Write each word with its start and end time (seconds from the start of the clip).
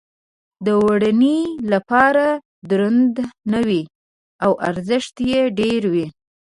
د 0.65 0.67
وړنې 0.85 1.39
لپاره 1.71 2.25
درانده 2.69 3.25
نه 3.51 3.59
وي 3.67 3.81
او 4.45 4.51
ارزښت 4.69 5.15
یې 5.31 5.41
ډېر 5.59 5.81
وي. 5.93 6.07